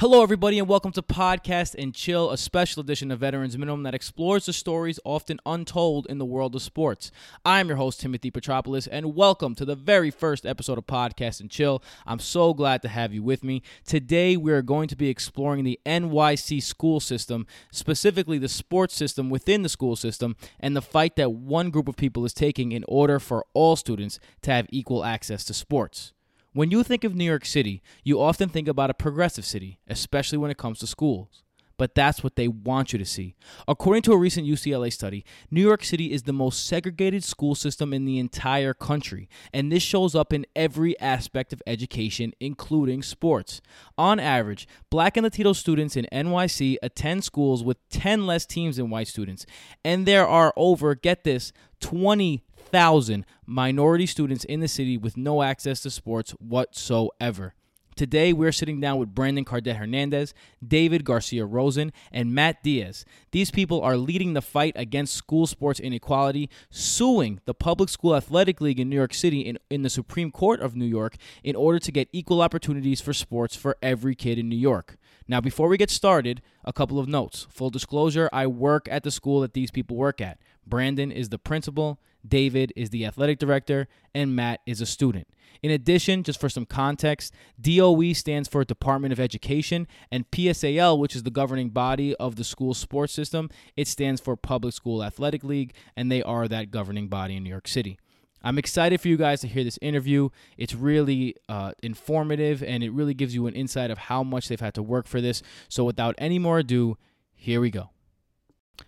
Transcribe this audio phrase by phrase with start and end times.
[0.00, 3.94] Hello, everybody, and welcome to Podcast and Chill, a special edition of Veterans Minimum that
[3.94, 7.12] explores the stories often untold in the world of sports.
[7.44, 11.48] I'm your host, Timothy Petropolis, and welcome to the very first episode of Podcast and
[11.48, 11.80] Chill.
[12.06, 13.62] I'm so glad to have you with me.
[13.86, 19.30] Today, we are going to be exploring the NYC school system, specifically the sports system
[19.30, 22.84] within the school system, and the fight that one group of people is taking in
[22.88, 26.13] order for all students to have equal access to sports.
[26.54, 30.38] When you think of New York City, you often think about a progressive city, especially
[30.38, 31.42] when it comes to schools.
[31.76, 33.34] But that's what they want you to see.
[33.66, 37.92] According to a recent UCLA study, New York City is the most segregated school system
[37.92, 43.60] in the entire country, and this shows up in every aspect of education, including sports.
[43.98, 48.90] On average, black and Latino students in NYC attend schools with 10 less teams than
[48.90, 49.44] white students,
[49.84, 55.42] and there are over, get this, 20 thousand minority students in the city with no
[55.42, 57.54] access to sports whatsoever.
[57.96, 60.34] Today, we're sitting down with Brandon Cardet Hernandez,
[60.66, 63.04] David Garcia Rosen, and Matt Diaz.
[63.30, 68.60] These people are leading the fight against school sports inequality, suing the Public School Athletic
[68.60, 71.14] League in New York City in, in the Supreme Court of New York
[71.44, 74.96] in order to get equal opportunities for sports for every kid in New York.
[75.28, 77.46] Now, before we get started, a couple of notes.
[77.50, 80.38] Full disclosure I work at the school that these people work at.
[80.66, 85.28] Brandon is the principal, David is the athletic director, and Matt is a student.
[85.62, 91.16] In addition, just for some context, DOE stands for Department of Education, and PSAL, which
[91.16, 95.42] is the governing body of the school sports system, it stands for Public School Athletic
[95.42, 97.98] League, and they are that governing body in New York City.
[98.42, 100.28] I'm excited for you guys to hear this interview.
[100.58, 104.60] It's really uh, informative and it really gives you an insight of how much they've
[104.60, 105.42] had to work for this.
[105.70, 106.98] So, without any more ado,
[107.32, 107.93] here we go.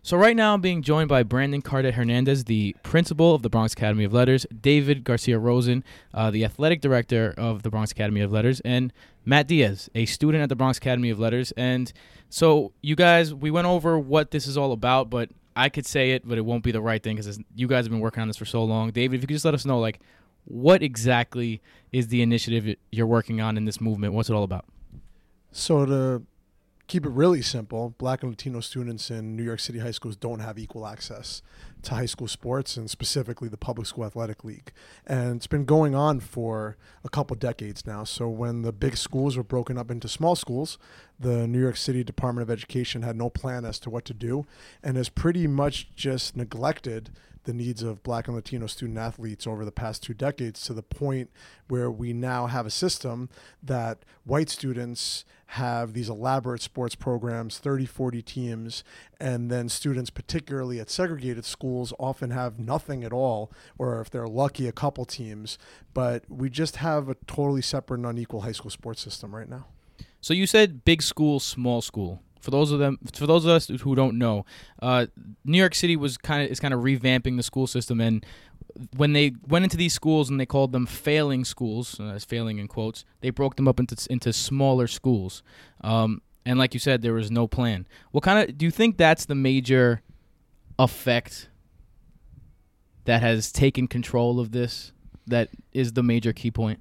[0.02, 3.72] So right now I'm being joined by Brandon Cardet Hernandez, the principal of the Bronx
[3.72, 5.82] Academy of Letters, David Garcia Rosen,
[6.14, 8.92] uh, the athletic director of the Bronx Academy of Letters, and
[9.24, 11.52] Matt Diaz, a student at the Bronx Academy of Letters.
[11.56, 11.92] And
[12.28, 16.12] so you guys, we went over what this is all about, but I could say
[16.12, 18.28] it, but it won't be the right thing because you guys have been working on
[18.28, 18.90] this for so long.
[18.90, 20.00] David, if you could just let us know, like,
[20.44, 21.60] what exactly
[21.90, 24.12] is the initiative you're working on in this movement?
[24.12, 24.66] What's it all about?
[25.50, 26.22] So to
[26.86, 30.40] keep it really simple, black and Latino students in New York City high schools don't
[30.40, 31.42] have equal access
[31.82, 34.72] to high school sports and specifically the public school athletic league.
[35.06, 38.04] And it's been going on for a couple decades now.
[38.04, 40.78] So when the big schools were broken up into small schools,
[41.18, 44.46] the New York City Department of Education had no plan as to what to do
[44.82, 47.10] and has pretty much just neglected
[47.46, 50.82] the needs of black and Latino student athletes over the past two decades to the
[50.82, 51.30] point
[51.68, 53.30] where we now have a system
[53.62, 58.84] that white students have these elaborate sports programs, 30, 40 teams,
[59.18, 64.26] and then students, particularly at segregated schools, often have nothing at all, or if they're
[64.26, 65.56] lucky, a couple teams.
[65.94, 69.66] But we just have a totally separate and unequal high school sports system right now.
[70.20, 73.66] So you said big school, small school for those of them, for those of us
[73.66, 74.46] who don't know,
[74.80, 75.06] uh,
[75.44, 78.24] New York City was kind of is kind of revamping the school system, and
[78.96, 82.60] when they went into these schools and they called them failing schools, uh, as failing
[82.60, 85.42] in quotes, they broke them up into into smaller schools.
[85.80, 87.84] Um, and like you said, there was no plan.
[88.12, 90.02] What kind of do you think that's the major
[90.78, 91.48] effect
[93.06, 94.92] that has taken control of this?
[95.26, 96.80] That is the major key point.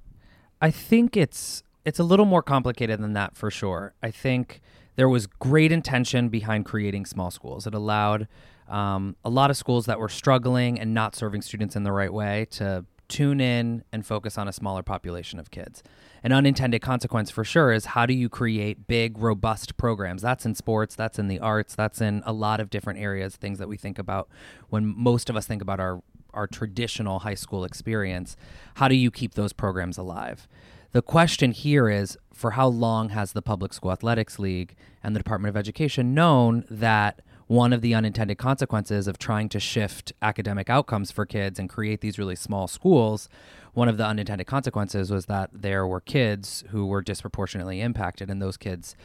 [0.62, 3.96] I think it's it's a little more complicated than that for sure.
[4.04, 4.62] I think
[4.96, 7.68] there was great intention behind creating small schools.
[7.68, 8.28] It allowed
[8.68, 12.12] um, a lot of schools that were struggling and not serving students in the right
[12.12, 15.84] way to tune in and focus on a smaller population of kids.
[16.24, 20.24] An unintended consequence for sure is how do you create big, robust programs?
[20.24, 23.60] That's in sports, that's in the arts, that's in a lot of different areas, things
[23.60, 24.28] that we think about
[24.70, 26.02] when most of us think about our,
[26.34, 28.36] our traditional high school experience.
[28.76, 30.48] How do you keep those programs alive?
[30.96, 35.20] The question here is for how long has the Public School Athletics League and the
[35.20, 40.70] Department of Education known that one of the unintended consequences of trying to shift academic
[40.70, 43.28] outcomes for kids and create these really small schools,
[43.74, 48.42] one of the unintended consequences was that there were kids who were disproportionately impacted, and
[48.42, 48.96] those kids,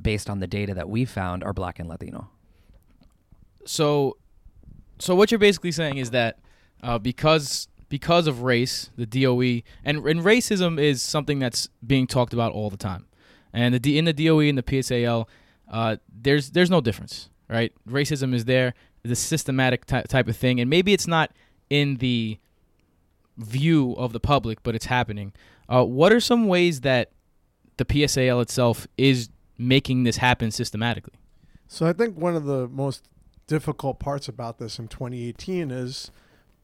[0.00, 2.30] based on the data that we found, are black and Latino.
[3.66, 4.16] So,
[5.00, 6.38] so what you're basically saying is that
[6.84, 12.32] uh, because because of race, the DOE and, and racism is something that's being talked
[12.32, 13.04] about all the time,
[13.52, 15.28] and the in the DOE and the PSAL,
[15.70, 17.72] uh, there's there's no difference right?
[17.88, 21.32] Racism is there, the systematic ty- type of thing, and maybe it's not
[21.68, 22.38] in the
[23.36, 25.32] view of the public, but it's happening.
[25.68, 27.10] Uh, what are some ways that
[27.76, 29.28] the PSAL itself is
[29.58, 31.14] making this happen systematically?
[31.68, 33.04] So I think one of the most
[33.46, 36.10] difficult parts about this in 2018 is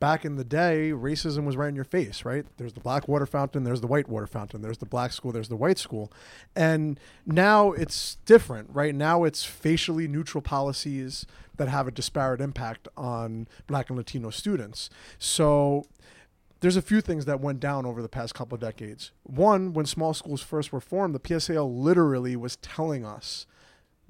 [0.00, 2.46] back in the day, racism was right in your face, right?
[2.56, 5.48] There's the black water fountain, there's the white water fountain, there's the black school, there's
[5.48, 6.12] the white school.
[6.54, 8.94] And now it's different, right?
[8.94, 14.88] Now it's facially neutral policies that have a disparate impact on black and Latino students.
[15.18, 15.84] So
[16.60, 19.10] there's a few things that went down over the past couple of decades.
[19.24, 23.46] One, when small schools first were formed, the PSAL literally was telling us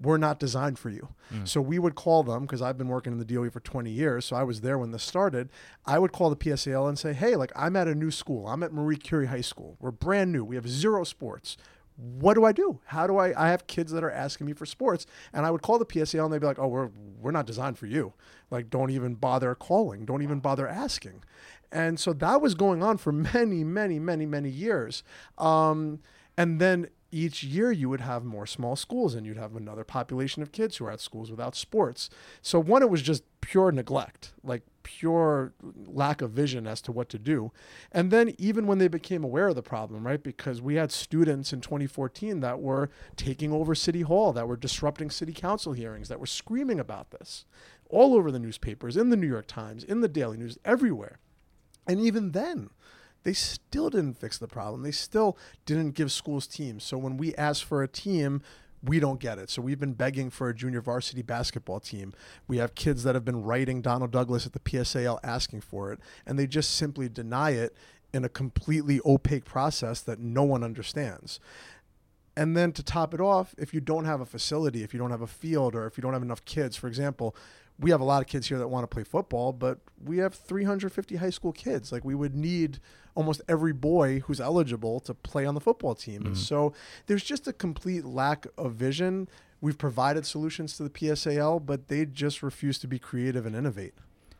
[0.01, 1.09] we're not designed for you.
[1.33, 1.47] Mm.
[1.49, 4.25] So we would call them because I've been working in the DOE for 20 years.
[4.25, 5.51] So I was there when this started.
[5.85, 8.47] I would call the PSAL and say, hey, like I'm at a new school.
[8.47, 9.77] I'm at Marie Curie High School.
[9.81, 10.45] We're brand new.
[10.45, 11.57] We have zero sports.
[11.97, 12.79] What do I do?
[12.87, 13.35] How do I?
[13.37, 16.25] I have kids that are asking me for sports, and I would call the PSAL
[16.25, 16.91] and they'd be like, "Oh, we're
[17.21, 18.13] we're not designed for you.
[18.53, 20.05] Like, don't even bother calling.
[20.05, 21.25] Don't even bother asking."
[21.73, 25.03] And so that was going on for many, many, many, many years.
[25.39, 25.99] Um,
[26.37, 30.43] and then each year you would have more small schools and you'd have another population
[30.43, 32.11] of kids who are at schools without sports.
[32.43, 35.53] So one, it was just pure neglect, like pure
[35.87, 37.51] lack of vision as to what to do.
[37.91, 40.23] And then even when they became aware of the problem, right?
[40.23, 45.11] Because we had students in 2014 that were taking over City Hall, that were disrupting
[45.11, 47.47] city council hearings, that were screaming about this
[47.89, 51.19] all over the newspapers, in the New York Times, in the Daily News, everywhere.
[51.87, 52.69] And even then,
[53.29, 54.83] they still didn't fix the problem.
[54.83, 55.37] They still
[55.67, 56.83] didn't give schools teams.
[56.83, 58.41] So when we ask for a team,
[58.83, 59.51] we don't get it.
[59.51, 62.15] So we've been begging for a junior varsity basketball team.
[62.47, 66.01] We have kids that have been writing Donald Douglas at the PSAL asking for it,
[66.25, 67.77] and they just simply deny it
[68.15, 71.39] in a completely opaque process that no one understands.
[72.35, 75.11] And then to top it off, if you don't have a facility, if you don't
[75.11, 77.37] have a field, or if you don't have enough kids, for example,
[77.79, 80.35] we have a lot of kids here that want to play football, but we have
[80.35, 81.93] 350 high school kids.
[81.93, 82.81] Like we would need
[83.15, 86.21] almost every boy who's eligible to play on the football team.
[86.21, 86.27] Mm-hmm.
[86.29, 86.73] And so
[87.07, 89.29] there's just a complete lack of vision.
[89.61, 93.95] We've provided solutions to the PSAL, but they just refuse to be creative and innovate.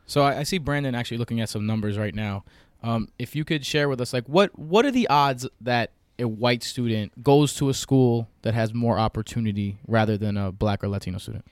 [0.07, 2.45] So I, I see Brandon actually looking at some numbers right now.
[2.83, 6.27] Um, if you could share with us, like what what are the odds that a
[6.27, 10.89] white student goes to a school that has more opportunity rather than a black or
[10.89, 11.45] Latino student?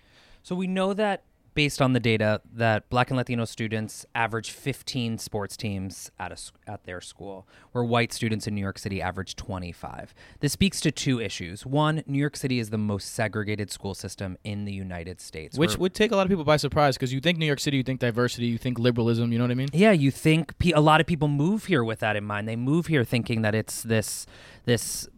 [0.43, 1.25] So we know that
[1.57, 6.71] based on the data that Black and Latino students average 15 sports teams at a,
[6.71, 10.15] at their school, where white students in New York City average 25.
[10.41, 11.65] This speaks to two issues.
[11.65, 15.79] One, New York City is the most segregated school system in the United States, which
[15.79, 17.83] would take a lot of people by surprise because you think New York City, you
[17.83, 19.33] think diversity, you think liberalism.
[19.33, 19.71] You know what I mean?
[19.73, 22.47] Yeah, you think a lot of people move here with that in mind.
[22.47, 24.27] They move here thinking that it's this
[24.67, 25.09] this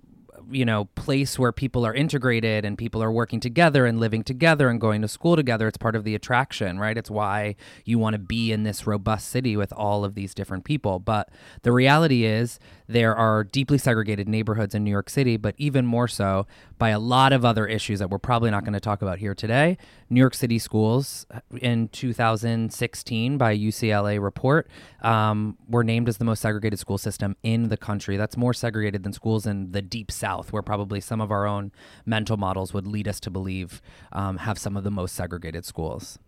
[0.50, 4.68] you know place where people are integrated and people are working together and living together
[4.68, 6.96] and going to school together it's part of the attraction right?
[6.96, 10.64] It's why you want to be in this robust city with all of these different
[10.64, 10.98] people.
[10.98, 11.30] But
[11.62, 16.08] the reality is there are deeply segregated neighborhoods in New York City but even more
[16.08, 16.46] so
[16.78, 19.34] by a lot of other issues that we're probably not going to talk about here
[19.34, 19.76] today.
[20.10, 21.26] New York City schools
[21.60, 24.68] in 2016 by UCLA report
[25.02, 28.16] um, were named as the most segregated school system in the country.
[28.16, 31.46] That's more segregated than schools in the deep south South, where probably some of our
[31.46, 31.72] own
[32.04, 33.80] mental models would lead us to believe
[34.12, 36.18] um, have some of the most segregated schools.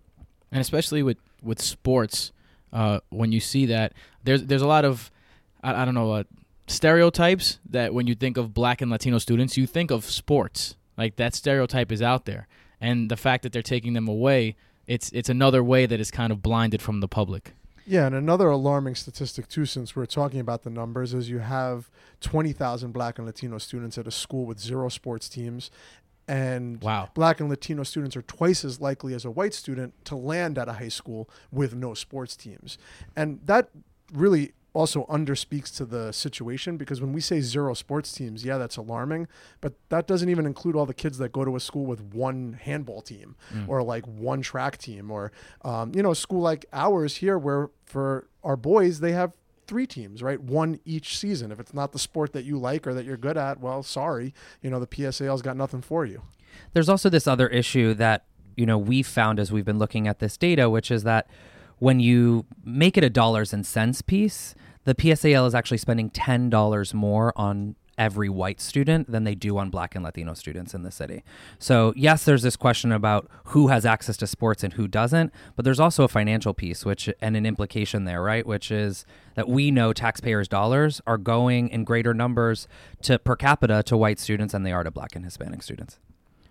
[0.52, 2.32] and especially with with sports,
[2.72, 3.92] uh, when you see that
[4.24, 5.10] there's there's a lot of
[5.62, 6.24] I, I don't know uh,
[6.66, 10.76] stereotypes that when you think of Black and Latino students, you think of sports.
[10.96, 12.48] Like that stereotype is out there,
[12.80, 16.32] and the fact that they're taking them away, it's it's another way that is kind
[16.32, 17.52] of blinded from the public.
[17.90, 21.90] Yeah, and another alarming statistic too, since we're talking about the numbers, is you have
[22.20, 25.72] twenty thousand Black and Latino students at a school with zero sports teams,
[26.28, 27.08] and Wow.
[27.14, 30.68] Black and Latino students are twice as likely as a white student to land at
[30.68, 32.78] a high school with no sports teams,
[33.16, 33.70] and that
[34.12, 38.76] really also underspeaks to the situation because when we say zero sports teams, yeah, that's
[38.76, 39.26] alarming,
[39.60, 42.58] but that doesn't even include all the kids that go to a school with one
[42.60, 43.34] handball team
[43.66, 45.32] or like one track team or,
[45.64, 49.32] um, you know, a school like ours here where for our boys, they have
[49.66, 50.40] three teams, right?
[50.40, 51.52] One each season.
[51.52, 54.34] If it's not the sport that you like or that you're good at, well, sorry,
[54.62, 56.22] you know, the PSAL's got nothing for you.
[56.72, 58.24] There's also this other issue that
[58.56, 61.28] you know we've found as we've been looking at this data, which is that
[61.80, 66.48] when you make it a dollars and cents piece, the PSAL is actually spending ten
[66.48, 70.84] dollars more on every white student than they do on black and Latino students in
[70.84, 71.22] the city.
[71.58, 75.66] So, yes, there's this question about who has access to sports and who doesn't, but
[75.66, 78.46] there's also a financial piece which and an implication there, right?
[78.46, 82.66] Which is that we know taxpayers' dollars are going in greater numbers
[83.02, 85.98] to per capita to white students than they are to black and Hispanic students.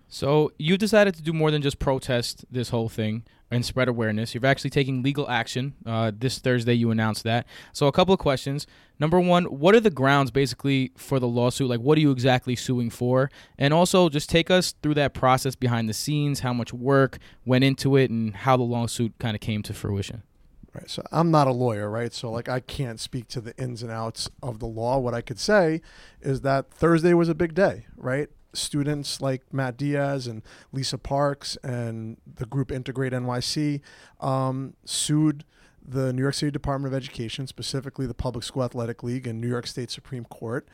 [0.08, 4.34] So you decided to do more than just protest this whole thing and spread awareness.
[4.34, 5.74] You're actually taking legal action.
[5.84, 7.46] Uh, this Thursday, you announced that.
[7.72, 8.66] So a couple of questions.
[8.98, 11.68] Number one, what are the grounds basically for the lawsuit?
[11.68, 13.30] Like, what are you exactly suing for?
[13.58, 17.64] And also, just take us through that process behind the scenes, how much work went
[17.64, 20.22] into it, and how the lawsuit kind of came to fruition.
[20.72, 20.88] Right.
[20.88, 22.12] So I'm not a lawyer, right?
[22.12, 24.98] So like I can't speak to the ins and outs of the law.
[24.98, 25.80] What I could say
[26.20, 28.28] is that Thursday was a big day, right?
[28.52, 30.42] Students like Matt Diaz and
[30.72, 33.80] Lisa Parks and the group Integrate NYC
[34.20, 35.44] um, sued
[35.86, 39.48] the New York City Department of Education, specifically the Public School Athletic League and New
[39.48, 40.68] York State Supreme Court.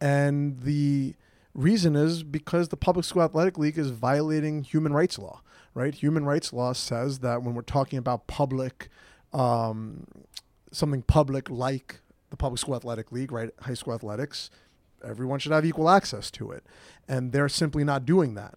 [0.00, 1.14] And the
[1.54, 5.42] reason is because the Public School Athletic League is violating human rights law,
[5.74, 5.94] right?
[5.94, 8.88] Human rights law says that when we're talking about public
[9.32, 10.06] um,
[10.72, 13.50] something public like the Public School Athletic League, right?
[13.60, 14.50] High school athletics,
[15.04, 16.64] everyone should have equal access to it.
[17.08, 18.54] And they're simply not doing that.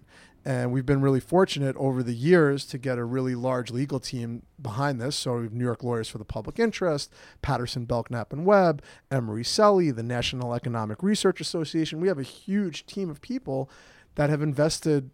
[0.47, 4.43] And we've been really fortunate over the years to get a really large legal team
[4.61, 5.15] behind this.
[5.15, 7.11] So we have New York Lawyers for the Public Interest,
[7.41, 11.99] Patterson, Belknap, and Webb, Emery Celli, the National Economic Research Association.
[11.99, 13.71] We have a huge team of people
[14.13, 15.09] that have invested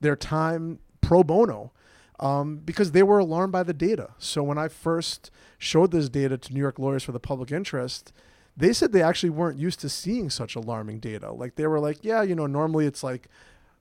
[0.00, 1.72] their time pro bono
[2.18, 4.14] um, because they were alarmed by the data.
[4.18, 8.12] So when I first showed this data to New York lawyers for the public interest,
[8.56, 11.30] they said they actually weren't used to seeing such alarming data.
[11.30, 13.28] Like they were like, yeah, you know, normally it's like,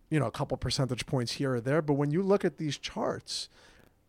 [0.09, 1.81] you know, a couple percentage points here or there.
[1.81, 3.47] But when you look at these charts,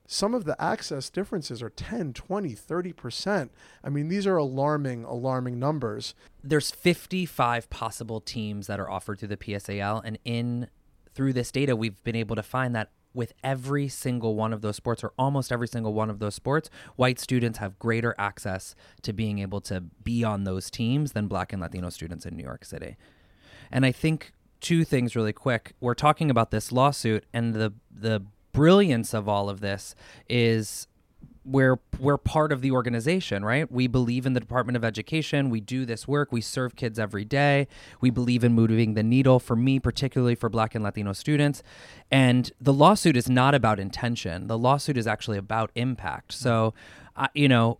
[0.06, 3.50] some of the access differences are 10, 20, 30%.
[3.82, 6.14] I mean, these are alarming, alarming numbers.
[6.42, 10.68] there's 55 possible teams that are offered through the PSAL and in
[11.12, 14.76] through this data we've been able to find that with every single one of those
[14.76, 19.12] sports or almost every single one of those sports white students have greater access to
[19.12, 22.64] being able to be on those teams than black and latino students in New York
[22.64, 22.96] City.
[23.72, 25.72] And I think two things really quick.
[25.80, 29.94] We're talking about this lawsuit and the the brilliance of all of this
[30.28, 30.86] is
[31.46, 33.70] we're we're part of the organization, right?
[33.70, 35.48] We believe in the Department of Education.
[35.48, 36.32] We do this work.
[36.32, 37.68] We serve kids every day.
[38.00, 41.62] We believe in moving the needle for me, particularly for Black and Latino students.
[42.10, 44.48] And the lawsuit is not about intention.
[44.48, 46.32] The lawsuit is actually about impact.
[46.32, 46.74] So,
[47.34, 47.78] you know,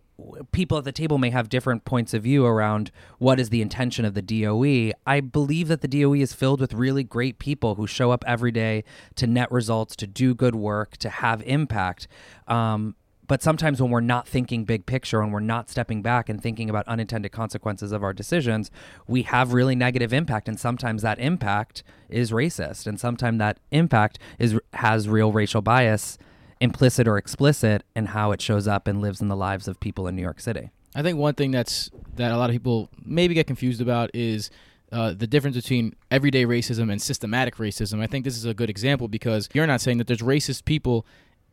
[0.51, 4.05] people at the table may have different points of view around what is the intention
[4.05, 4.93] of the DOE.
[5.05, 8.51] I believe that the DOE is filled with really great people who show up every
[8.51, 8.83] day
[9.15, 12.07] to net results, to do good work, to have impact.
[12.47, 12.95] Um,
[13.27, 16.69] but sometimes when we're not thinking big picture and we're not stepping back and thinking
[16.69, 18.71] about unintended consequences of our decisions,
[19.07, 20.47] we have really negative impact.
[20.47, 26.17] And sometimes that impact is racist, and sometimes that impact is has real racial bias,
[26.61, 30.07] implicit or explicit, in how it shows up and lives in the lives of people
[30.07, 30.71] in New York City.
[30.95, 34.49] I think one thing that's that a lot of people maybe get confused about is
[34.91, 38.01] uh, the difference between everyday racism and systematic racism.
[38.01, 41.05] I think this is a good example because you're not saying that there's racist people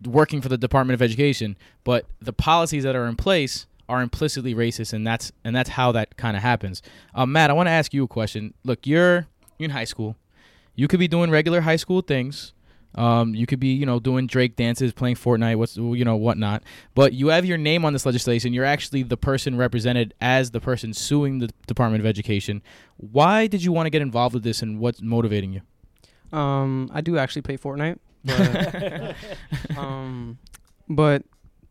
[0.06, 4.54] working for the Department of Education, but the policies that are in place are implicitly
[4.54, 6.82] racist, and that's and that's how that kind of happens.
[7.14, 8.54] Uh, Matt, I want to ask you a question.
[8.64, 9.26] Look, you're
[9.58, 10.16] in high school.
[10.74, 12.52] You could be doing regular high school things.
[12.96, 16.62] Um, you could be, you know, doing Drake dances, playing Fortnite, what's you know whatnot.
[16.94, 18.52] But you have your name on this legislation.
[18.52, 22.62] You're actually the person represented as the person suing the Department of Education.
[22.96, 25.62] Why did you want to get involved with this, and what's motivating you?
[26.36, 29.14] Um, I do actually play Fortnite, but
[29.76, 30.38] um,
[30.88, 31.22] but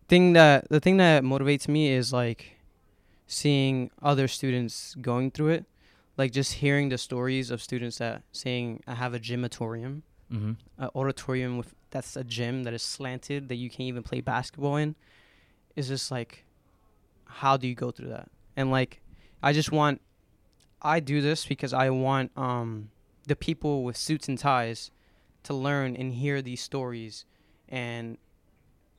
[0.07, 2.57] thing that the thing that motivates me is like
[3.27, 5.65] seeing other students going through it,
[6.17, 10.53] like just hearing the stories of students that saying I have a gymatorium Mm-hmm.
[10.79, 14.77] an auditorium with that's a gym that is slanted that you can't even play basketball
[14.77, 14.95] in.
[15.75, 16.43] Is just like
[17.25, 18.29] how do you go through that?
[18.55, 19.01] And like
[19.43, 19.99] i just want
[20.81, 22.89] i do this because i want um
[23.27, 24.89] the people with suits and ties
[25.43, 27.25] to learn and hear these stories
[27.69, 28.17] and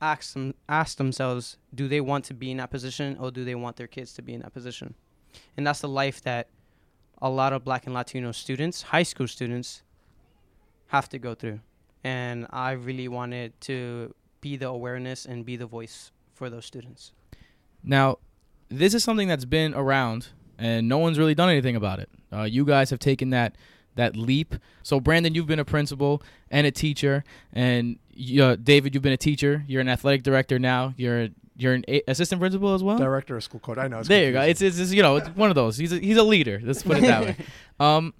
[0.01, 3.55] ask them ask themselves do they want to be in that position or do they
[3.55, 4.95] want their kids to be in that position
[5.57, 6.49] and that's the life that
[7.23, 9.83] a lot of black and latino students high school students
[10.95, 11.61] have to go through.
[12.03, 17.13] And I really wanted to be the awareness and be the voice for those students.
[17.83, 18.19] Now,
[18.69, 22.09] this is something that's been around, and no one's really done anything about it.
[22.33, 23.57] Uh, you guys have taken that
[23.97, 24.55] that leap.
[24.83, 29.13] So, Brandon, you've been a principal and a teacher, and you, uh, David, you've been
[29.13, 29.65] a teacher.
[29.67, 30.95] You're an athletic director now.
[30.97, 32.99] You're you're an a- assistant principal as well.
[32.99, 33.79] Director of school code.
[33.79, 34.01] I know.
[34.01, 34.43] It's there you go.
[34.43, 35.77] It's, it's, it's you know it's one of those.
[35.77, 36.61] He's a, he's a leader.
[36.63, 37.37] Let's put it that way.
[37.81, 38.15] Um,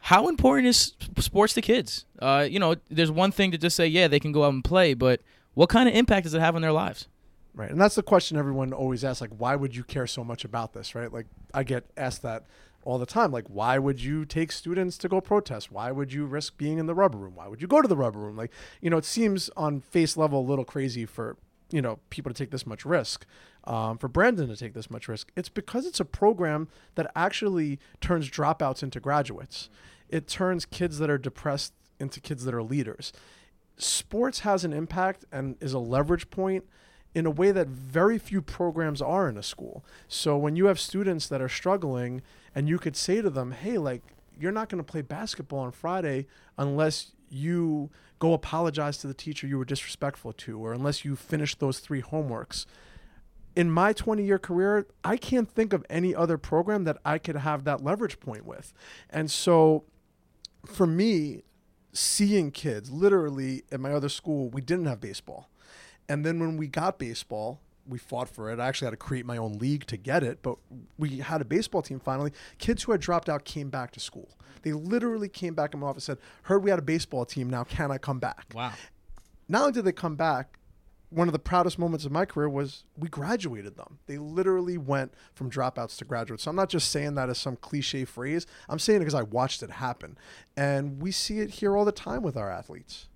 [0.00, 2.06] how important is sports to kids?
[2.18, 4.64] Uh, you know, there's one thing to just say, yeah, they can go out and
[4.64, 5.20] play, but
[5.52, 7.08] what kind of impact does it have on their lives?
[7.54, 7.70] Right.
[7.70, 10.74] And that's the question everyone always asks like why would you care so much about
[10.74, 11.12] this, right?
[11.12, 12.44] Like I get asked that
[12.86, 15.72] all the time like why would you take students to go protest?
[15.72, 17.34] Why would you risk being in the rubber room?
[17.34, 18.36] Why would you go to the rubber room?
[18.36, 21.36] Like, you know, it seems on face level a little crazy for,
[21.70, 23.26] you know, people to take this much risk.
[23.64, 27.80] Um, for Brandon to take this much risk, it's because it's a program that actually
[28.00, 29.68] turns dropouts into graduates.
[30.08, 33.12] It turns kids that are depressed into kids that are leaders.
[33.76, 36.64] Sports has an impact and is a leverage point
[37.16, 39.82] in a way that very few programs are in a school.
[40.06, 42.20] So when you have students that are struggling
[42.54, 44.02] and you could say to them, "Hey, like
[44.38, 46.26] you're not going to play basketball on Friday
[46.58, 51.54] unless you go apologize to the teacher you were disrespectful to or unless you finish
[51.54, 52.66] those three homeworks."
[53.56, 57.64] In my 20-year career, I can't think of any other program that I could have
[57.64, 58.74] that leverage point with.
[59.08, 59.84] And so
[60.66, 61.44] for me,
[61.94, 65.48] seeing kids literally at my other school, we didn't have baseball.
[66.08, 68.58] And then when we got baseball, we fought for it.
[68.58, 70.58] I actually had to create my own league to get it, but
[70.98, 72.32] we had a baseball team finally.
[72.58, 74.28] Kids who had dropped out came back to school.
[74.62, 77.48] They literally came back in my office and said, Heard we had a baseball team.
[77.48, 78.46] Now, can I come back?
[78.54, 78.72] Wow.
[79.48, 80.58] Not only did they come back,
[81.10, 83.98] one of the proudest moments of my career was we graduated them.
[84.06, 86.42] They literally went from dropouts to graduates.
[86.42, 88.44] So I'm not just saying that as some cliche phrase.
[88.68, 90.18] I'm saying it because I watched it happen.
[90.56, 93.08] And we see it here all the time with our athletes.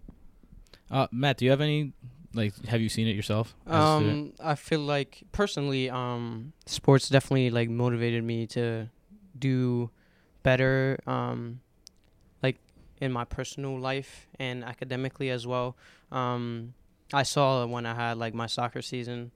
[0.89, 1.93] Uh, Matt, do you have any
[2.35, 2.55] like?
[2.67, 3.55] Have you seen it yourself?
[3.67, 8.89] Um, I feel like personally, um, sports definitely like motivated me to
[9.39, 9.91] do
[10.43, 11.61] better, um,
[12.43, 12.57] like
[13.01, 15.77] in my personal life and academically as well.
[16.13, 16.75] Um,
[17.13, 19.33] I saw when I had like my soccer season,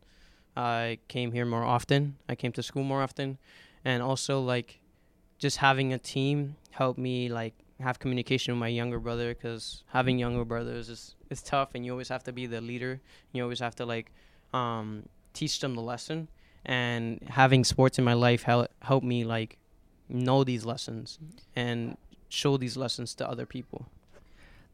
[0.57, 2.17] I came here more often.
[2.29, 3.39] I came to school more often,
[3.85, 4.81] and also like
[5.39, 10.19] just having a team helped me like have communication with my younger brother because having
[10.19, 13.01] younger brothers is is tough and you always have to be the leader.
[13.33, 14.13] You always have to like
[14.53, 16.29] um, teach them the lesson.
[16.65, 19.59] And having sports in my life hel- helped me like
[20.09, 21.19] know these lessons
[21.55, 21.97] and
[22.29, 23.87] show these lessons to other people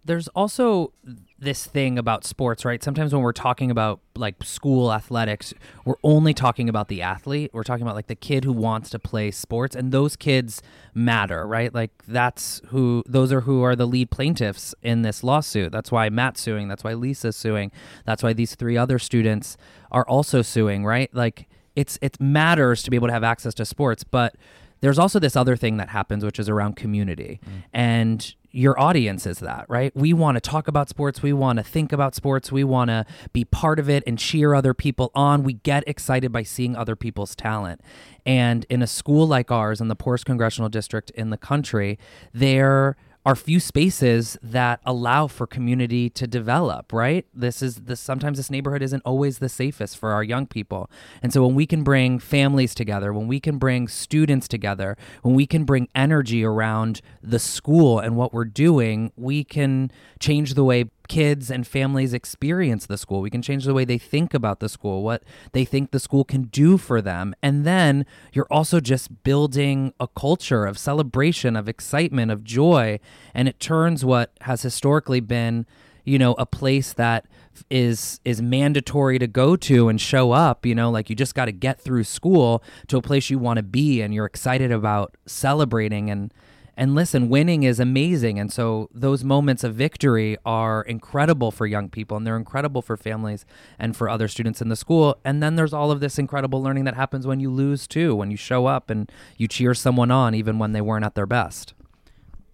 [0.04, 0.92] there's also
[1.38, 2.82] this thing about sports, right?
[2.82, 7.50] Sometimes when we're talking about like school athletics, we're only talking about the athlete.
[7.52, 10.62] We're talking about like the kid who wants to play sports, and those kids
[10.94, 11.74] matter, right?
[11.74, 15.72] Like that's who those are who are the lead plaintiffs in this lawsuit.
[15.72, 16.68] That's why Matt's suing.
[16.68, 17.70] That's why Lisa's suing.
[18.04, 19.56] That's why these three other students
[19.90, 21.14] are also suing, right?
[21.14, 24.34] Like it's it matters to be able to have access to sports, but
[24.80, 27.40] there's also this other thing that happens, which is around community.
[27.44, 27.62] Mm.
[27.72, 29.94] And your audience is that, right?
[29.94, 31.22] We want to talk about sports.
[31.22, 32.50] We want to think about sports.
[32.50, 35.42] We want to be part of it and cheer other people on.
[35.42, 37.80] We get excited by seeing other people's talent.
[38.26, 41.98] And in a school like ours, in the poorest congressional district in the country,
[42.32, 42.96] there
[43.30, 47.26] are few spaces that allow for community to develop right?
[47.32, 50.90] This is this sometimes this neighborhood isn't always the safest for our young people.
[51.22, 55.34] And so when we can bring families together when we can bring students together when
[55.36, 60.64] we can bring energy around the school and what we're doing we can change the
[60.64, 63.20] way kids and families experience the school.
[63.20, 66.22] We can change the way they think about the school, what they think the school
[66.22, 67.34] can do for them.
[67.42, 73.00] And then you're also just building a culture of celebration, of excitement, of joy.
[73.34, 75.66] And it turns what has historically been
[76.04, 77.26] you know a place that
[77.68, 81.44] is is mandatory to go to and show up you know like you just got
[81.44, 85.14] to get through school to a place you want to be and you're excited about
[85.26, 86.32] celebrating and
[86.80, 91.88] and listen winning is amazing and so those moments of victory are incredible for young
[91.88, 93.44] people and they're incredible for families
[93.78, 96.84] and for other students in the school and then there's all of this incredible learning
[96.84, 100.34] that happens when you lose too when you show up and you cheer someone on
[100.34, 101.74] even when they weren't at their best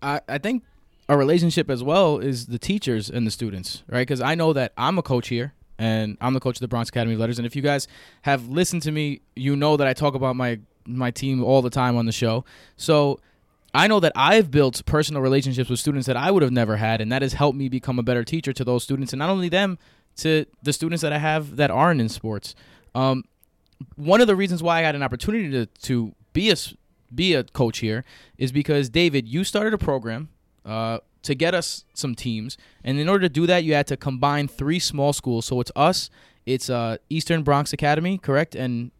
[0.02, 0.62] I, I think
[1.08, 4.00] a relationship as well is the teachers and the students, right?
[4.00, 6.88] Because I know that I'm a coach here and I'm the coach of the Bronx
[6.88, 7.38] Academy of Letters.
[7.38, 7.86] And if you guys
[8.22, 11.70] have listened to me, you know that I talk about my my team all the
[11.70, 12.44] time on the show.
[12.76, 13.20] So
[13.74, 17.00] I know that I've built personal relationships with students that I would have never had,
[17.00, 19.48] and that has helped me become a better teacher to those students, and not only
[19.48, 19.78] them,
[20.16, 22.54] to the students that I have that aren't in sports.
[22.94, 23.24] Um,
[23.96, 26.56] one of the reasons why I had an opportunity to to be a
[27.14, 28.04] be a coach here
[28.38, 30.30] is because David, you started a program
[30.64, 33.96] uh, to get us some teams, and in order to do that, you had to
[33.96, 35.44] combine three small schools.
[35.46, 36.08] So it's us,
[36.46, 38.90] it's uh, Eastern Bronx Academy, correct, and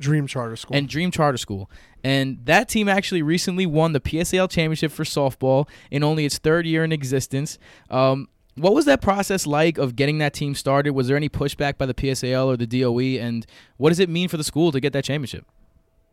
[0.00, 0.76] Dream Charter School.
[0.76, 1.70] and Dream Charter School.
[2.04, 6.66] And that team actually recently won the PSAL championship for softball in only its third
[6.66, 7.58] year in existence.
[7.90, 10.90] Um, what was that process like of getting that team started?
[10.92, 13.18] Was there any pushback by the PSAL or the DOE?
[13.20, 13.46] And
[13.78, 15.46] what does it mean for the school to get that championship?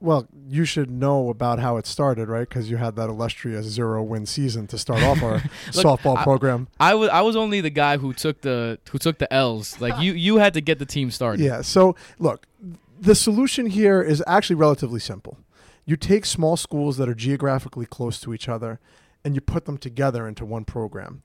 [0.02, 2.50] well, you should know about how it started, right?
[2.50, 5.38] Because you had that illustrious zero win season to start off our
[5.70, 6.68] softball I- program.
[6.80, 9.80] I was I was only the guy who took the who took the L's.
[9.80, 11.42] Like you you had to get the team started.
[11.52, 11.62] Yeah.
[11.62, 12.48] So look,
[13.00, 15.38] the solution here is actually relatively simple.
[15.86, 18.80] You take small schools that are geographically close to each other
[19.24, 21.24] and you put them together into one program.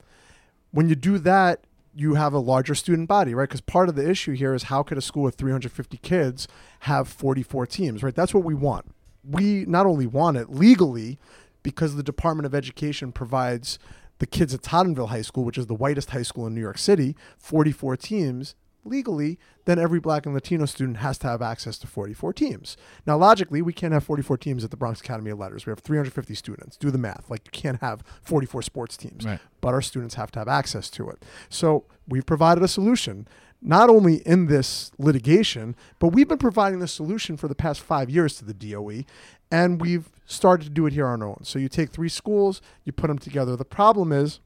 [0.71, 1.65] When you do that,
[1.95, 3.49] you have a larger student body, right?
[3.49, 6.47] Because part of the issue here is how could a school with 350 kids
[6.81, 8.15] have 44 teams, right?
[8.15, 8.95] That's what we want.
[9.25, 11.19] We not only want it legally
[11.63, 13.79] because the Department of Education provides
[14.19, 16.79] the kids at Tottenville High School, which is the whitest high school in New York
[16.79, 18.55] City, 44 teams
[18.87, 22.77] legally, then every black and Latino student has to have access to 44 teams.
[23.07, 25.67] Now, logically, we can't have 44 teams at the Bronx Academy of Letters.
[25.67, 26.77] We have 350 students.
[26.77, 27.29] Do the math.
[27.29, 29.41] Like, you can't have 44 sports teams, Right.
[29.61, 31.23] but our students have to have access to it.
[31.49, 33.27] So, we've provided a solution.
[33.63, 38.11] Not only in this litigation, but we've been providing the solution for the past five
[38.11, 39.05] years to the DOE,
[39.51, 41.41] and we've started to do it here on our own.
[41.43, 43.57] So you take three schools, you put them together.
[43.57, 44.41] The problem is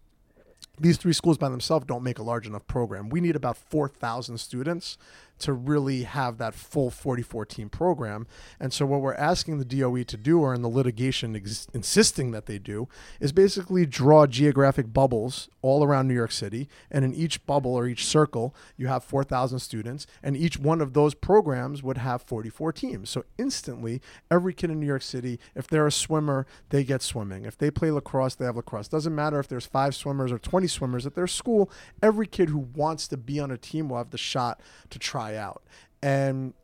[0.80, 3.10] these three schools by themselves don't make a large enough program.
[3.10, 4.96] We need about 4,000 students
[5.40, 8.26] to really have that full 44 team program.
[8.58, 12.30] And so, what we're asking the DOE to do, or in the litigation ex- insisting
[12.30, 12.88] that they do,
[13.20, 16.68] is basically draw geographic bubbles all around New York City.
[16.90, 20.06] And in each bubble or each circle, you have 4,000 students.
[20.22, 23.10] And each one of those programs would have 44 teams.
[23.10, 24.00] So, instantly,
[24.30, 27.44] every kid in New York City, if they're a swimmer, they get swimming.
[27.44, 28.88] If they play lacrosse, they have lacrosse.
[28.88, 31.70] Doesn't matter if there's five swimmers or 20 swimmers at their school,
[32.02, 35.29] every kid who wants to be on a team will have the shot to try
[35.36, 35.62] out.
[36.02, 36.54] And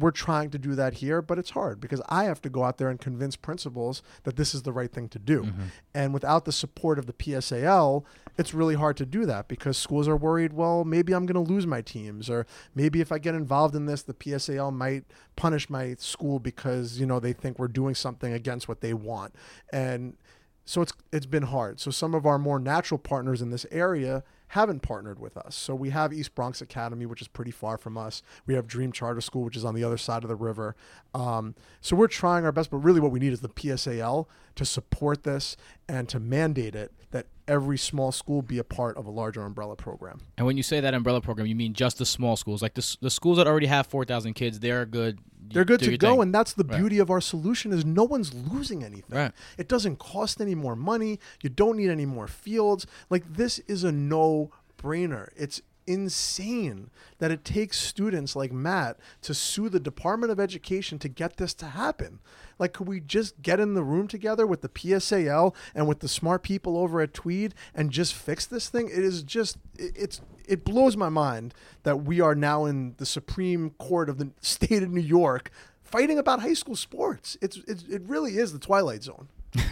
[0.00, 2.78] we're trying to do that here, but it's hard because I have to go out
[2.78, 5.42] there and convince principals that this is the right thing to do.
[5.42, 5.62] Mm-hmm.
[5.94, 8.04] And without the support of the PSAL,
[8.38, 11.52] it's really hard to do that because schools are worried, well, maybe I'm going to
[11.52, 15.04] lose my teams or maybe if I get involved in this, the PSAL might
[15.36, 19.34] punish my school because, you know, they think we're doing something against what they want.
[19.72, 20.16] And
[20.64, 21.80] so it's it's been hard.
[21.80, 25.54] So some of our more natural partners in this area haven't partnered with us.
[25.54, 28.20] So we have East Bronx Academy, which is pretty far from us.
[28.46, 30.74] We have Dream Charter School, which is on the other side of the river.
[31.14, 34.64] Um, so we're trying our best, but really what we need is the PSAL to
[34.64, 35.56] support this
[35.88, 39.76] and to mandate it that every small school be a part of a larger umbrella
[39.76, 40.20] program.
[40.36, 42.96] And when you say that umbrella program, you mean just the small schools, like the
[43.00, 44.58] the schools that already have four thousand kids.
[44.58, 45.20] They're good.
[45.52, 46.22] They're good to go, thing.
[46.22, 46.78] and that's the Right.
[46.78, 49.16] beauty of our solution is no one's losing anything.
[49.16, 49.32] Right.
[49.58, 51.18] It doesn't cost any more money.
[51.42, 52.86] You don't need any more fields.
[53.10, 55.28] Like this is a no-brainer.
[55.36, 61.08] It's insane that it takes students like Matt to sue the Department of Education to
[61.08, 62.20] get this to happen.
[62.58, 66.08] Like, could we just get in the room together with the PSAL and with the
[66.08, 68.88] smart people over at Tweed and just fix this thing?
[68.88, 73.06] It is just, it- it's, it blows my mind that we are now in the
[73.06, 75.50] Supreme Court of the state of New York
[75.82, 77.36] fighting about high school sports.
[77.42, 79.28] It's, it's it really is the twilight zone.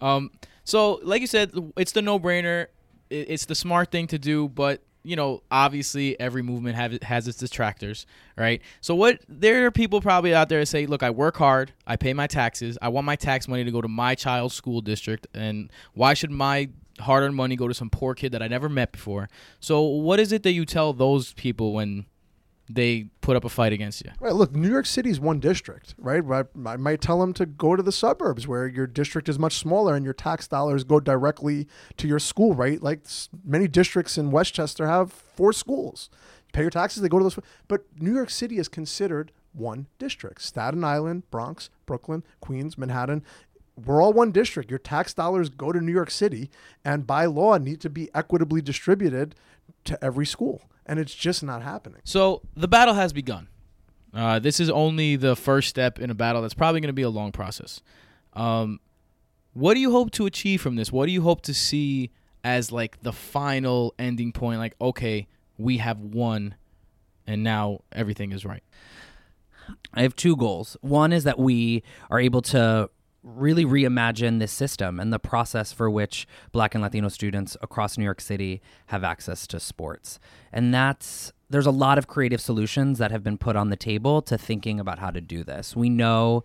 [0.00, 0.30] Um,
[0.64, 2.66] so like you said, it's the no-brainer.
[3.10, 7.38] It's the smart thing to do, but you know, obviously, every movement have, has its
[7.38, 8.62] detractors, right?
[8.80, 9.20] So what?
[9.28, 12.26] There are people probably out there that say, "Look, I work hard, I pay my
[12.26, 16.14] taxes, I want my tax money to go to my child's school district, and why
[16.14, 19.28] should my hard-earned money go to some poor kid that I never met before?"
[19.60, 22.06] So what is it that you tell those people when
[22.68, 24.10] they put up a fight against you.
[24.20, 24.34] Right.
[24.34, 26.22] Look, New York City is one district, right?
[26.30, 29.58] I, I might tell them to go to the suburbs where your district is much
[29.58, 31.66] smaller and your tax dollars go directly
[31.98, 32.82] to your school, right?
[32.82, 33.00] Like
[33.44, 36.08] many districts in Westchester have four schools.
[36.46, 37.38] You pay your taxes, they go to those.
[37.68, 40.42] But New York City is considered one district.
[40.42, 43.22] Staten Island, Bronx, Brooklyn, Queens, Manhattan.
[43.84, 44.70] We're all one district.
[44.70, 46.48] Your tax dollars go to New York City
[46.84, 49.34] and by law need to be equitably distributed
[49.84, 50.62] to every school.
[50.86, 52.00] And it's just not happening.
[52.04, 53.48] So the battle has begun.
[54.12, 57.02] Uh, this is only the first step in a battle that's probably going to be
[57.02, 57.80] a long process.
[58.34, 58.80] Um,
[59.54, 60.92] what do you hope to achieve from this?
[60.92, 62.10] What do you hope to see
[62.44, 64.58] as like the final ending point?
[64.58, 65.26] Like, okay,
[65.58, 66.54] we have won,
[67.26, 68.62] and now everything is right.
[69.94, 70.76] I have two goals.
[70.80, 72.90] One is that we are able to
[73.24, 78.04] really reimagine this system and the process for which black and latino students across new
[78.04, 80.20] york city have access to sports
[80.52, 84.20] and that's there's a lot of creative solutions that have been put on the table
[84.20, 86.44] to thinking about how to do this we know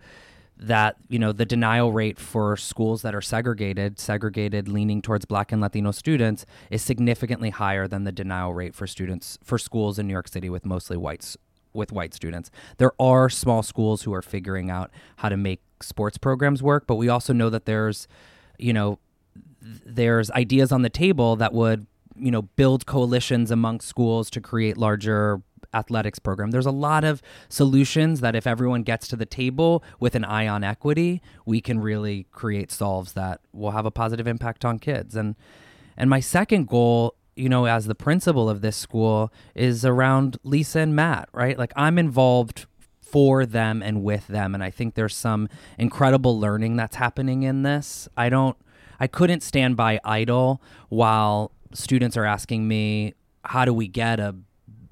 [0.57, 5.51] that you know the denial rate for schools that are segregated segregated leaning towards black
[5.51, 10.07] and latino students is significantly higher than the denial rate for students for schools in
[10.07, 11.37] new york city with mostly whites
[11.73, 12.49] with white students.
[12.77, 16.95] There are small schools who are figuring out how to make sports programs work, but
[16.95, 18.07] we also know that there's,
[18.57, 18.99] you know,
[19.61, 24.77] there's ideas on the table that would, you know, build coalitions among schools to create
[24.77, 25.41] larger
[25.73, 26.51] athletics program.
[26.51, 30.47] There's a lot of solutions that if everyone gets to the table with an eye
[30.47, 35.15] on equity, we can really create solves that will have a positive impact on kids.
[35.15, 35.35] And
[35.97, 40.79] and my second goal you know, as the principal of this school is around Lisa
[40.79, 41.57] and Matt, right?
[41.57, 42.65] Like I'm involved
[43.11, 44.53] for them and with them.
[44.53, 48.07] And I think there's some incredible learning that's happening in this.
[48.15, 48.57] I don't,
[48.99, 54.35] I couldn't stand by idle while students are asking me, how do we get a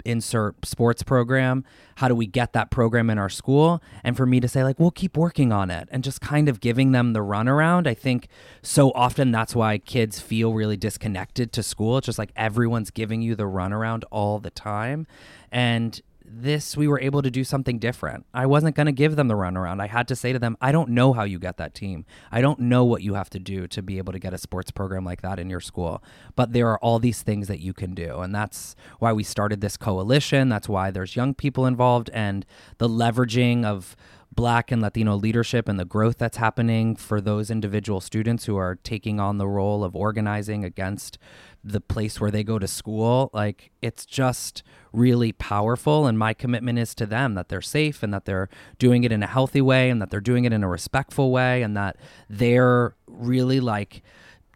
[0.04, 1.64] insert sports program
[1.96, 4.78] how do we get that program in our school and for me to say like
[4.78, 8.28] we'll keep working on it and just kind of giving them the runaround i think
[8.62, 13.20] so often that's why kids feel really disconnected to school it's just like everyone's giving
[13.20, 15.06] you the runaround all the time
[15.50, 16.00] and
[16.30, 18.26] this we were able to do something different.
[18.32, 19.80] I wasn't going to give them the runaround.
[19.80, 22.04] I had to say to them, I don't know how you get that team.
[22.30, 24.70] I don't know what you have to do to be able to get a sports
[24.70, 26.02] program like that in your school.
[26.36, 28.20] But there are all these things that you can do.
[28.20, 30.48] And that's why we started this coalition.
[30.48, 32.44] That's why there's young people involved and
[32.78, 33.96] the leveraging of
[34.38, 38.76] black and Latino leadership and the growth that's happening for those individual students who are
[38.76, 41.18] taking on the role of organizing against
[41.64, 43.30] the place where they go to school.
[43.32, 46.06] Like it's just really powerful.
[46.06, 49.22] And my commitment is to them that they're safe and that they're doing it in
[49.22, 51.96] a healthy way and that they're doing it in a respectful way and that
[52.28, 54.02] they're really like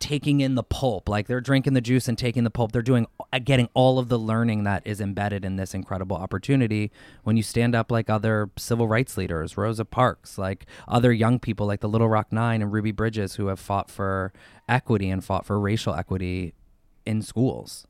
[0.03, 3.07] taking in the pulp like they're drinking the juice and taking the pulp they're doing
[3.33, 6.91] uh, getting all of the learning that is embedded in this incredible opportunity
[7.23, 11.69] when you stand up like other civil rights leaders rosa parks like other young people
[11.69, 14.33] like the little rock nine and ruby bridges who have fought for
[14.69, 16.53] equity and fought for racial equity
[17.05, 17.87] in schools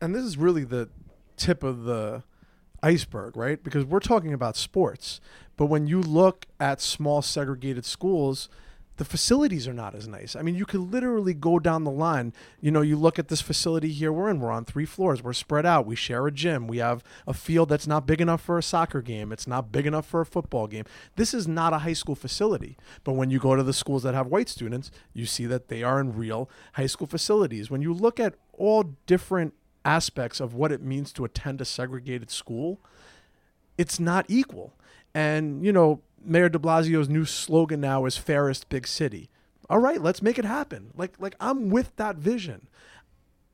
[0.00, 0.88] and this is really the
[1.36, 2.22] tip of the
[2.82, 3.62] iceberg, right?
[3.62, 5.20] Because we're talking about sports,
[5.56, 8.48] but when you look at small segregated schools,
[9.00, 10.36] the facilities are not as nice.
[10.36, 12.34] I mean, you could literally go down the line.
[12.60, 15.32] You know, you look at this facility here we're in, we're on three floors, we're
[15.32, 18.58] spread out, we share a gym, we have a field that's not big enough for
[18.58, 20.84] a soccer game, it's not big enough for a football game.
[21.16, 22.76] This is not a high school facility.
[23.02, 25.82] But when you go to the schools that have white students, you see that they
[25.82, 27.70] are in real high school facilities.
[27.70, 32.30] When you look at all different aspects of what it means to attend a segregated
[32.30, 32.80] school,
[33.78, 34.74] it's not equal.
[35.14, 39.30] And, you know, Mayor de Blasio's new slogan now is fairest big city.
[39.68, 40.90] All right, let's make it happen.
[40.96, 42.68] Like like I'm with that vision.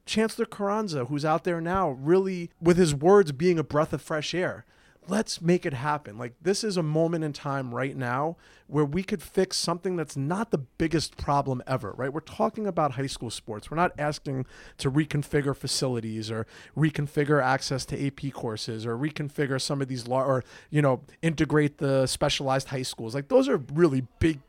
[0.07, 4.35] Chancellor Carranza, who's out there now, really with his words being a breath of fresh
[4.35, 4.65] air.
[5.09, 6.19] Let's make it happen.
[6.19, 10.17] Like this is a moment in time right now where we could fix something that's
[10.17, 12.13] not the biggest problem ever, right?
[12.13, 13.71] We're talking about high school sports.
[13.71, 14.47] We're not asking
[14.79, 20.25] to reconfigure facilities or reconfigure access to AP courses or reconfigure some of these law
[20.25, 23.15] or you know integrate the specialized high schools.
[23.15, 24.41] Like those are really big,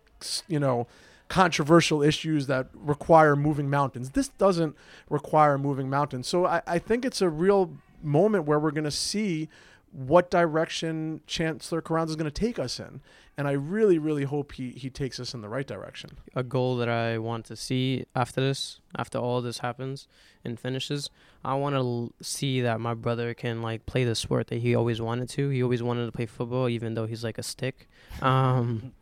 [0.47, 0.87] you know,
[1.29, 4.11] controversial issues that require moving mountains.
[4.11, 4.75] This doesn't
[5.09, 6.27] require moving mountains.
[6.27, 9.49] So I, I think it's a real moment where we're going to see
[9.97, 13.01] what direction Chancellor Carranza is going to take us in.
[13.35, 16.11] And I really, really hope he, he takes us in the right direction.
[16.35, 20.07] a goal that I want to see after this, after all this happens
[20.45, 21.09] and finishes.
[21.43, 24.75] I want to l- see that my brother can like play the sport that he
[24.75, 25.49] always wanted to.
[25.49, 27.87] He always wanted to play football, even though he's like a stick.
[28.21, 28.93] Um,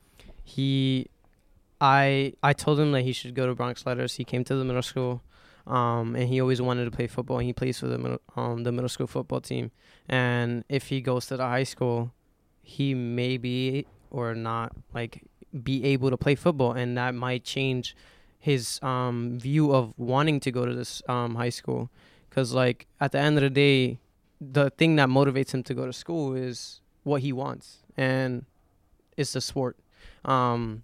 [0.45, 1.07] he,
[1.81, 4.15] I, I told him that he should go to Bronx Letters.
[4.15, 5.21] He came to the middle school.
[5.67, 7.37] Um, and he always wanted to play football.
[7.39, 9.71] And he plays for the middle, um, the middle school football team.
[10.07, 12.13] And if he goes to the high school,
[12.61, 15.23] he may be or not like
[15.63, 17.95] be able to play football, and that might change
[18.39, 21.89] his um, view of wanting to go to this um, high school.
[22.29, 23.99] Because like at the end of the day,
[24.39, 28.45] the thing that motivates him to go to school is what he wants, and
[29.17, 29.77] it's the sport.
[30.23, 30.83] Um,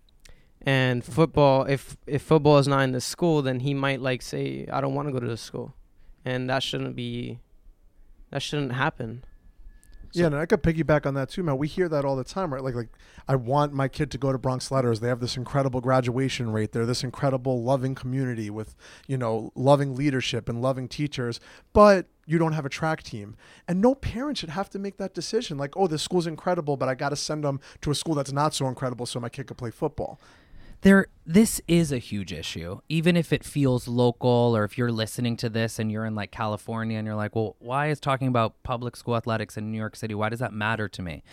[0.65, 4.67] and football, if if football is not in the school, then he might like say,
[4.71, 5.74] "I don't want to go to the school,"
[6.24, 7.39] and that shouldn't be.
[8.32, 9.24] That shouldn't happen.
[10.13, 11.58] yeah, and I could piggyback on that too, man.
[11.58, 12.63] We hear that all the time, right?
[12.63, 12.89] Like, like
[13.28, 15.00] I want my kid to go to Bronx Letters.
[15.00, 16.71] They have this incredible graduation rate.
[16.74, 18.76] They're this incredible, loving community with,
[19.08, 21.39] you know, loving leadership and loving teachers.
[21.74, 23.36] But you don't have a track team,
[23.67, 25.58] and no parent should have to make that decision.
[25.58, 28.32] Like, oh, this school's incredible, but I got to send them to a school that's
[28.32, 30.19] not so incredible, so my kid could play football.
[30.81, 35.37] There this is a huge issue even if it feels local or if you're listening
[35.37, 38.61] to this and you're in like california and you're like well why is talking about
[38.63, 41.23] public school athletics in new york city why does that matter to me?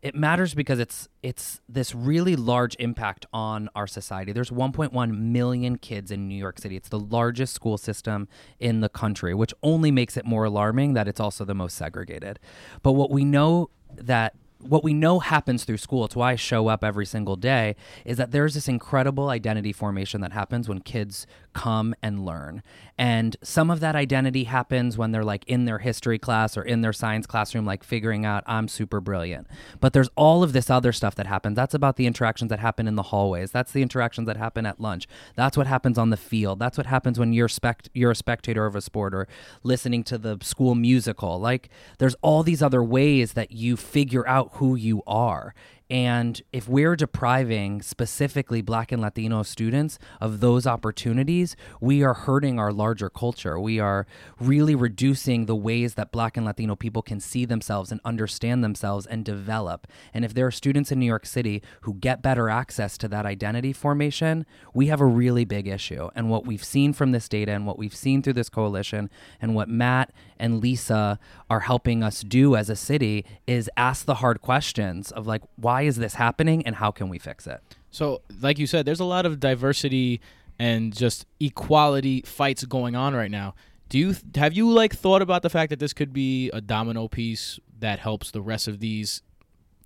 [0.00, 4.32] It matters because it's it's this really large impact on our society.
[4.32, 6.76] There's 1.1 million kids in new york city.
[6.76, 11.08] It's the largest school system in the country which only makes it more alarming that
[11.08, 12.38] it's also the most segregated.
[12.82, 16.68] But what we know that what we know happens through school, it's why I show
[16.68, 21.26] up every single day, is that there's this incredible identity formation that happens when kids
[21.52, 22.62] come and learn.
[22.96, 26.80] And some of that identity happens when they're like in their history class or in
[26.80, 29.46] their science classroom, like figuring out I'm super brilliant.
[29.80, 31.56] But there's all of this other stuff that happens.
[31.56, 33.50] That's about the interactions that happen in the hallways.
[33.50, 35.06] That's the interactions that happen at lunch.
[35.36, 36.58] That's what happens on the field.
[36.58, 39.28] That's what happens when you're spect- you're a spectator of a sport or
[39.62, 41.38] listening to the school musical.
[41.38, 45.54] Like there's all these other ways that you figure out who you are.
[45.90, 52.58] And if we're depriving specifically Black and Latino students of those opportunities, we are hurting
[52.58, 53.58] our larger culture.
[53.58, 54.06] We are
[54.38, 59.06] really reducing the ways that Black and Latino people can see themselves and understand themselves
[59.06, 59.86] and develop.
[60.12, 63.24] And if there are students in New York City who get better access to that
[63.24, 66.10] identity formation, we have a really big issue.
[66.14, 69.08] And what we've seen from this data and what we've seen through this coalition
[69.40, 74.16] and what Matt and Lisa are helping us do as a city is ask the
[74.16, 77.60] hard questions of like, why is this happening and how can we fix it?
[77.90, 80.20] So, like you said, there's a lot of diversity
[80.58, 83.54] and just equality fights going on right now.
[83.88, 87.08] Do you have you like thought about the fact that this could be a domino
[87.08, 89.22] piece that helps the rest of these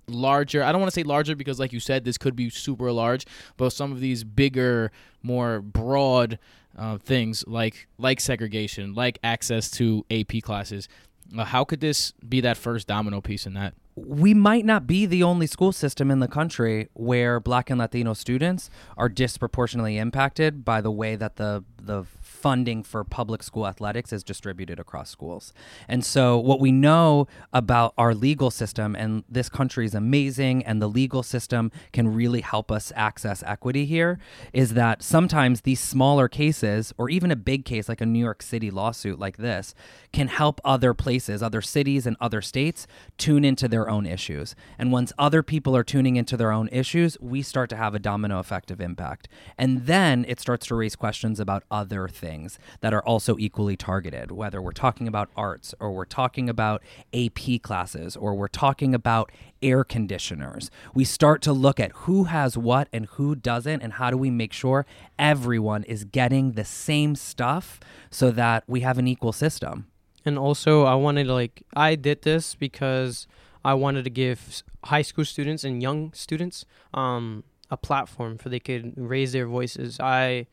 [0.07, 2.91] larger I don't want to say larger because like you said this could be super
[2.91, 3.25] large,
[3.55, 6.39] but some of these bigger, more broad
[6.77, 10.89] uh, things like like segregation, like access to AP classes.
[11.37, 13.73] Uh, how could this be that first domino piece in that?
[13.95, 18.13] We might not be the only school system in the country where black and latino
[18.13, 22.03] students are disproportionately impacted by the way that the the
[22.43, 25.53] funding for public school athletics is distributed across schools.
[25.87, 30.81] And so what we know about our legal system and this country is amazing and
[30.81, 34.19] the legal system can really help us access equity here
[34.51, 38.41] is that sometimes these smaller cases or even a big case like a New York
[38.43, 39.73] City lawsuit like this
[40.11, 44.53] can help other places, other cities and other states tune into their own issues.
[44.77, 47.99] And once other people are tuning into their own issues, we start to have a
[47.99, 49.29] domino effect of impact.
[49.57, 52.32] And then it starts to raise questions about other things
[52.81, 56.81] that are also equally targeted, whether we're talking about arts or we're talking about
[57.13, 60.69] AP classes or we're talking about air conditioners.
[60.93, 64.29] We start to look at who has what and who doesn't, and how do we
[64.29, 64.85] make sure
[65.17, 69.87] everyone is getting the same stuff so that we have an equal system.
[70.25, 73.27] And also, I wanted to like I did this because
[73.65, 78.59] I wanted to give high school students and young students um, a platform for they
[78.59, 79.99] could raise their voices.
[79.99, 80.47] I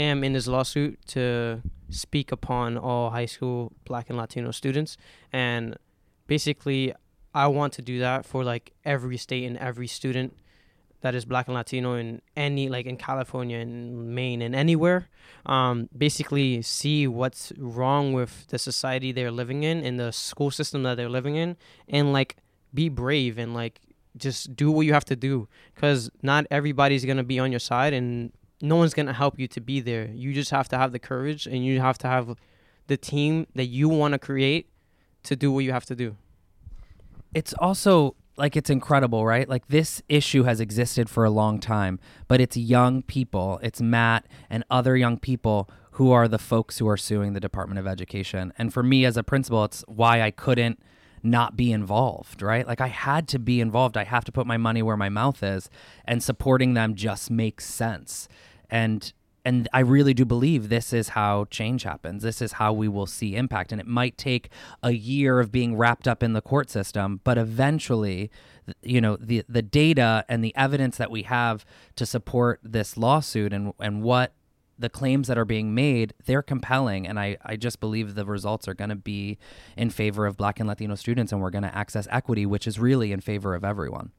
[0.00, 4.96] am in this lawsuit to speak upon all high school Black and Latino students,
[5.32, 5.76] and
[6.26, 6.94] basically,
[7.34, 10.36] I want to do that for like every state and every student
[11.02, 15.08] that is Black and Latino in any like in California and Maine and anywhere
[15.46, 20.82] um, basically see what's wrong with the society they're living in and the school system
[20.82, 21.56] that they're living in
[21.88, 22.36] and like
[22.74, 23.80] be brave and like
[24.16, 25.48] just do what you have to do.
[25.74, 29.60] Because not everybody's gonna be on your side and no one's gonna help you to
[29.60, 32.36] be there you just have to have the courage and you have to have
[32.86, 34.68] the team that you want to create
[35.22, 36.16] to do what you have to do
[37.34, 39.48] it's also like it's incredible, right?
[39.48, 44.26] Like this issue has existed for a long time, but it's young people, it's Matt
[44.48, 48.52] and other young people who are the folks who are suing the Department of Education.
[48.56, 50.80] And for me as a principal, it's why I couldn't
[51.22, 52.66] not be involved, right?
[52.66, 53.98] Like I had to be involved.
[53.98, 55.68] I have to put my money where my mouth is,
[56.06, 58.26] and supporting them just makes sense.
[58.70, 59.12] And
[59.44, 62.22] and I really do believe this is how change happens.
[62.22, 63.72] This is how we will see impact.
[63.72, 64.50] And it might take
[64.82, 68.30] a year of being wrapped up in the court system, but eventually,
[68.82, 71.64] you know, the the data and the evidence that we have
[71.96, 74.34] to support this lawsuit and and what
[74.78, 77.06] the claims that are being made, they're compelling.
[77.06, 79.36] And I, I just believe the results are going to be
[79.76, 82.78] in favor of black and Latino students, and we're going to access equity, which is
[82.78, 84.12] really in favor of everyone.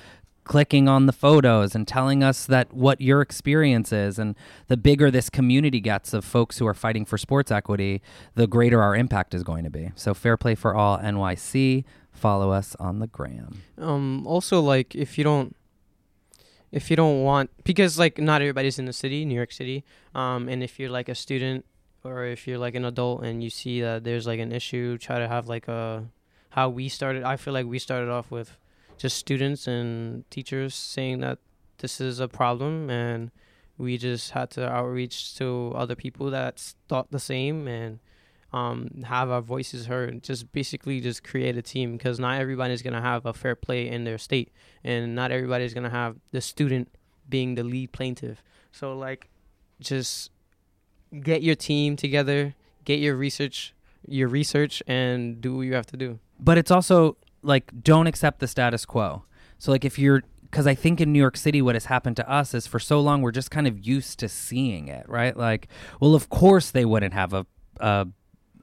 [0.49, 4.17] clicking on the photos and telling us that what your experience is.
[4.17, 4.35] And
[4.67, 8.01] the bigger this community gets of folks who are fighting for sports equity
[8.33, 9.91] the greater our impact is going to be.
[9.93, 13.61] So fair play for all nyc follow us on the gram.
[13.77, 15.55] Um also like if you don't
[16.71, 19.83] if you don't want because like not everybody's in the city new york city
[20.13, 21.65] um and if you're like a student
[22.03, 25.17] or if you're like an adult and you see that there's like an issue try
[25.17, 26.03] to have like a
[26.51, 28.57] how we started i feel like we started off with
[28.99, 31.39] just students and teachers saying that
[31.79, 33.31] this is a problem and
[33.77, 37.99] we just had to outreach to other people that thought the same and
[38.51, 40.21] um, have our voices heard.
[40.21, 43.87] Just basically just create a team because not everybody is gonna have a fair play
[43.87, 44.51] in their state,
[44.83, 46.89] and not everybody is gonna have the student
[47.29, 48.43] being the lead plaintiff.
[48.71, 49.29] So like,
[49.79, 50.31] just
[51.21, 53.73] get your team together, get your research,
[54.05, 56.19] your research, and do what you have to do.
[56.39, 59.23] but it's also like don't accept the status quo
[59.57, 62.29] so like if you're because i think in new york city what has happened to
[62.29, 65.67] us is for so long we're just kind of used to seeing it right like
[65.99, 67.45] well of course they wouldn't have a,
[67.79, 68.07] a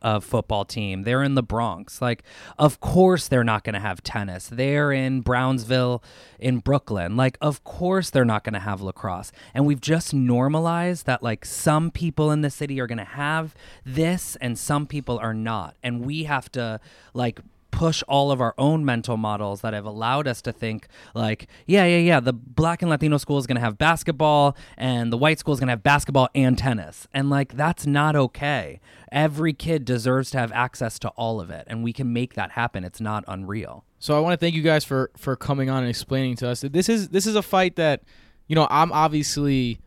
[0.02, 1.02] a football team.
[1.02, 2.00] They're in the Bronx.
[2.00, 2.22] Like,
[2.58, 4.48] of course they're not going to have tennis.
[4.48, 6.02] They're in Brownsville,
[6.38, 7.16] in Brooklyn.
[7.16, 9.32] Like, of course they're not going to have lacrosse.
[9.54, 13.54] And we've just normalized that, like, some people in the city are going to have
[13.84, 15.76] this and some people are not.
[15.82, 16.80] And we have to,
[17.14, 17.40] like,
[17.76, 21.84] push all of our own mental models that have allowed us to think like yeah
[21.84, 25.38] yeah yeah the black and latino school is going to have basketball and the white
[25.38, 27.06] school is going to have basketball and tennis.
[27.12, 28.80] And like that's not okay.
[29.12, 32.52] Every kid deserves to have access to all of it and we can make that
[32.52, 32.82] happen.
[32.82, 33.84] It's not unreal.
[33.98, 36.62] So I want to thank you guys for for coming on and explaining to us
[36.62, 38.04] that this is this is a fight that,
[38.48, 39.80] you know, I'm obviously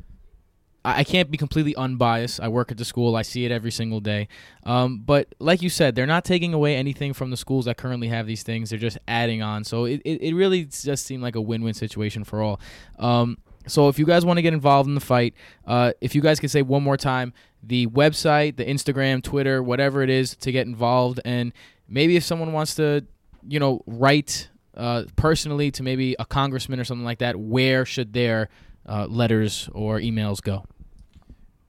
[0.98, 2.40] I can't be completely unbiased.
[2.40, 3.16] I work at the school.
[3.16, 4.28] I see it every single day.
[4.64, 8.08] Um, but like you said, they're not taking away anything from the schools that currently
[8.08, 8.70] have these things.
[8.70, 9.64] They're just adding on.
[9.64, 12.60] So it, it, it really just seemed like a win-win situation for all.
[12.98, 13.38] Um,
[13.68, 15.34] so if you guys want to get involved in the fight,
[15.68, 20.02] uh, if you guys could say one more time the website, the Instagram, Twitter, whatever
[20.02, 21.52] it is to get involved, and
[21.90, 23.06] maybe if someone wants to,
[23.48, 28.14] you know, write uh, personally to maybe a congressman or something like that, where should
[28.14, 28.50] their
[28.88, 30.64] uh, letters or emails go?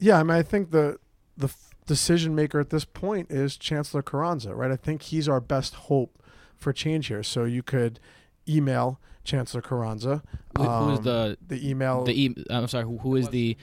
[0.01, 0.99] Yeah, I mean, I think the
[1.37, 4.71] the f- decision maker at this point is Chancellor Carranza, right?
[4.71, 6.23] I think he's our best hope
[6.57, 7.23] for change here.
[7.23, 8.01] So you could
[8.49, 10.23] email Chancellor Carranza.
[10.57, 12.05] Who- who is Um, the the email?
[12.05, 13.57] the e- I'm sorry, who, who is the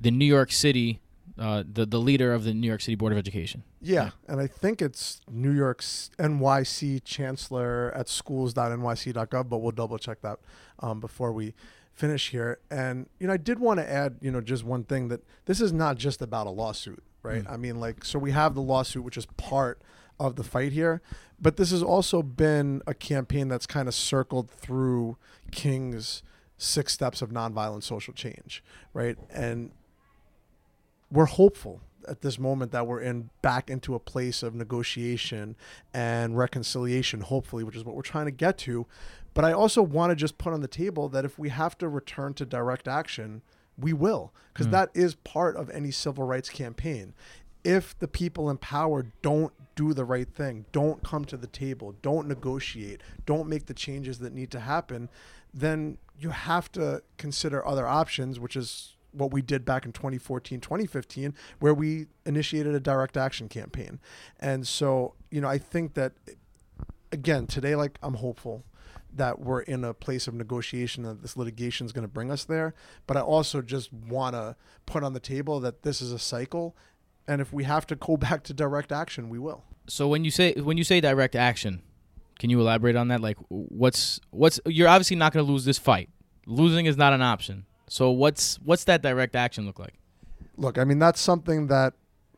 [0.00, 1.00] the New York City
[1.38, 3.62] uh, the the leader of the New York City Board of Education?
[3.80, 10.20] Yeah, and I think it's New York's NYC Chancellor at schools.nyc.gov, but we'll double check
[10.20, 10.38] that
[10.80, 11.54] um, before we
[11.94, 12.58] finish here.
[12.70, 15.60] And you know, I did want to add, you know, just one thing that this
[15.60, 17.44] is not just about a lawsuit, right?
[17.44, 17.52] Mm.
[17.52, 19.80] I mean, like, so we have the lawsuit, which is part
[20.18, 21.02] of the fight here,
[21.40, 25.16] but this has also been a campaign that's kind of circled through
[25.50, 26.22] King's
[26.56, 28.62] six steps of nonviolent social change,
[28.94, 29.16] right?
[29.30, 29.72] And
[31.10, 35.56] we're hopeful at this moment that we're in back into a place of negotiation
[35.94, 38.86] and reconciliation hopefully which is what we're trying to get to
[39.34, 41.88] but i also want to just put on the table that if we have to
[41.88, 43.42] return to direct action
[43.78, 44.72] we will because hmm.
[44.72, 47.14] that is part of any civil rights campaign.
[47.64, 51.94] If the people in power don't do the right thing don't come to the table
[52.02, 55.08] don't negotiate don't make the changes that need to happen
[55.54, 60.60] then you have to consider other options which is what we did back in 2014
[60.60, 63.98] 2015 where we initiated a direct action campaign.
[64.40, 66.12] And so you know i think that
[67.12, 68.64] again today like i'm hopeful
[69.14, 72.44] that we're in a place of negotiation that this litigation is going to bring us
[72.44, 72.74] there.
[73.06, 74.56] But I also just want to
[74.86, 76.76] put on the table that this is a cycle,
[77.28, 79.64] and if we have to go back to direct action, we will.
[79.88, 81.82] So when you say when you say direct action,
[82.38, 83.20] can you elaborate on that?
[83.20, 86.08] Like, what's what's you're obviously not going to lose this fight.
[86.46, 87.66] Losing is not an option.
[87.88, 89.94] So what's what's that direct action look like?
[90.56, 91.94] Look, I mean that's something that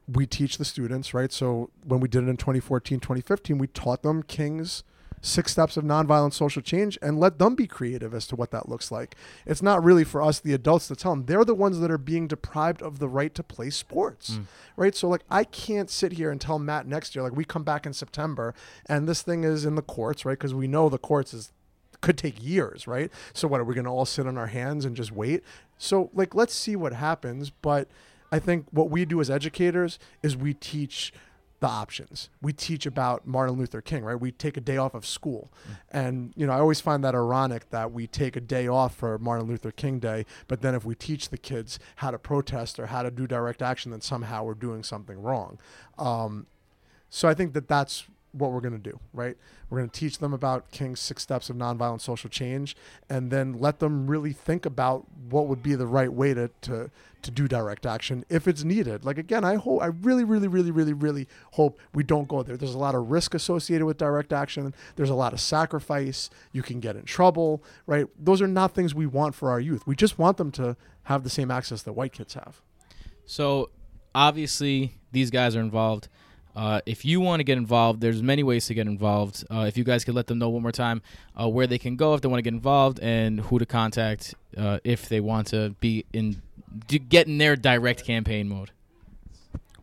[0.06, 1.32] we teach the students, right?
[1.32, 4.84] So when we did it in 2014, 2015, we taught them King's
[5.24, 8.68] six steps of nonviolent social change and let them be creative as to what that
[8.68, 9.16] looks like.
[9.46, 11.24] It's not really for us, the adults, to tell them.
[11.24, 14.44] They're the ones that are being deprived of the right to play sports, mm.
[14.76, 14.94] right?
[14.94, 17.86] So, like, I can't sit here and tell Matt next year, like, we come back
[17.86, 18.54] in September
[18.84, 20.38] and this thing is in the courts, right?
[20.38, 21.52] Because we know the courts is
[22.02, 23.10] could take years, right?
[23.32, 25.42] So what are we going to all sit on our hands and just wait?
[25.78, 27.88] So like let's see what happens, but
[28.30, 31.14] I think what we do as educators is we teach
[31.64, 32.28] the options.
[32.42, 34.20] We teach about Martin Luther King, right?
[34.20, 35.50] We take a day off of school.
[35.66, 35.76] Mm.
[35.92, 39.18] And, you know, I always find that ironic that we take a day off for
[39.18, 42.88] Martin Luther King Day, but then if we teach the kids how to protest or
[42.88, 45.58] how to do direct action, then somehow we're doing something wrong.
[45.98, 46.46] Um,
[47.08, 48.04] so I think that that's
[48.34, 49.36] what we're going to do, right?
[49.70, 52.76] We're going to teach them about King's six steps of nonviolent social change
[53.08, 56.90] and then let them really think about what would be the right way to, to,
[57.22, 59.04] to do direct action if it's needed.
[59.04, 62.56] Like, again, I hope, I really, really, really, really, really hope we don't go there.
[62.56, 66.30] There's a lot of risk associated with direct action, there's a lot of sacrifice.
[66.52, 68.06] You can get in trouble, right?
[68.18, 69.86] Those are not things we want for our youth.
[69.86, 72.60] We just want them to have the same access that white kids have.
[73.26, 73.70] So,
[74.14, 76.08] obviously, these guys are involved.
[76.56, 79.44] Uh, if you want to get involved, there's many ways to get involved.
[79.50, 81.02] Uh, if you guys could let them know one more time
[81.40, 84.34] uh, where they can go if they want to get involved and who to contact
[84.56, 86.40] uh, if they want to be in
[86.88, 88.70] get in their direct campaign mode.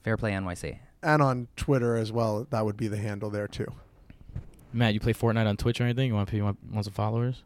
[0.03, 0.79] Fair Play NYC.
[1.03, 2.47] And on Twitter as well.
[2.49, 3.67] That would be the handle there too.
[4.73, 6.07] Matt, you play Fortnite on Twitch or anything?
[6.07, 7.43] You want you want, want some followers?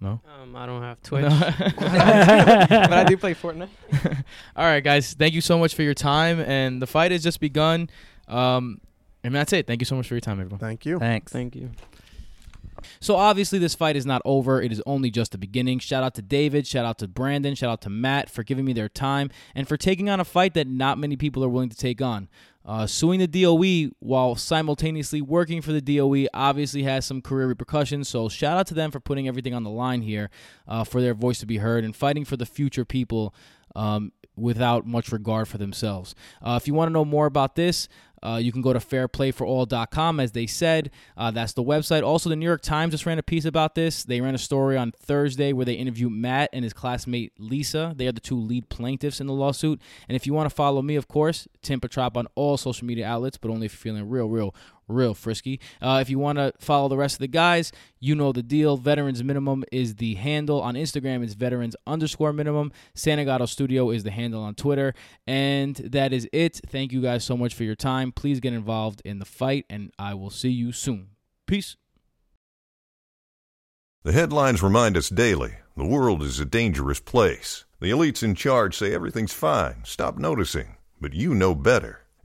[0.00, 0.20] No.
[0.42, 1.24] Um, I don't have Twitch,
[1.78, 3.68] but I do play Fortnite.
[4.56, 5.14] All right, guys.
[5.14, 7.88] Thank you so much for your time, and the fight has just begun.
[8.28, 8.80] Um,
[9.24, 9.66] and that's it.
[9.66, 10.58] Thank you so much for your time, everyone.
[10.58, 10.98] Thank you.
[10.98, 11.32] Thanks.
[11.32, 11.70] Thank you.
[13.00, 14.60] So obviously this fight is not over.
[14.60, 15.78] It is only just the beginning.
[15.78, 18.72] Shout out to David, shout out to Brandon, shout out to Matt for giving me
[18.72, 21.76] their time and for taking on a fight that not many people are willing to
[21.76, 22.28] take on.
[22.64, 28.08] Uh, suing the DOE while simultaneously working for the DOE obviously has some career repercussions.
[28.08, 30.30] So shout out to them for putting everything on the line here
[30.66, 33.32] uh, for their voice to be heard and fighting for the future people
[33.76, 36.16] um, without much regard for themselves.
[36.42, 37.88] Uh, if you want to know more about this,
[38.26, 40.90] uh, you can go to fairplayforall.com, as they said.
[41.16, 42.02] Uh, that's the website.
[42.02, 44.02] Also, the New York Times just ran a piece about this.
[44.02, 47.94] They ran a story on Thursday where they interviewed Matt and his classmate Lisa.
[47.96, 49.80] They are the two lead plaintiffs in the lawsuit.
[50.08, 53.06] And if you want to follow me, of course, Tim Petrop on all social media
[53.06, 54.54] outlets, but only if you're feeling real, real,
[54.88, 55.60] real frisky.
[55.80, 58.76] Uh, if you want to follow the rest of the guys, you know the deal.
[58.76, 61.22] Veterans Minimum is the handle on Instagram.
[61.22, 62.72] It's veterans underscore minimum.
[62.94, 64.94] Santagato Studio is the handle on Twitter.
[65.26, 66.60] And that is it.
[66.66, 68.12] Thank you guys so much for your time.
[68.12, 71.10] Please get involved in the fight, and I will see you soon.
[71.46, 71.76] Peace.
[74.04, 77.64] The headlines remind us daily the world is a dangerous place.
[77.80, 79.82] The elites in charge say everything's fine.
[79.84, 80.76] Stop noticing.
[81.00, 82.05] But you know better.